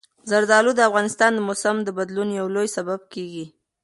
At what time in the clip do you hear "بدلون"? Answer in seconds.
1.97-2.29